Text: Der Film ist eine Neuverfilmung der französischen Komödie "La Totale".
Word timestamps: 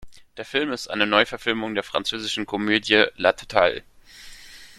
Der 0.37 0.45
Film 0.45 0.71
ist 0.71 0.87
eine 0.89 1.05
Neuverfilmung 1.05 1.75
der 1.75 1.83
französischen 1.83 2.47
Komödie 2.47 3.05
"La 3.17 3.33
Totale". 3.33 3.83